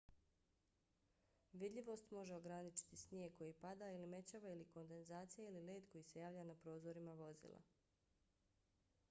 [1.63, 6.43] vidljivost može ograničiti snijeg koji pada ili mećava ili kondenzacija ili led koji se javlja
[6.49, 7.63] na prozorima vozila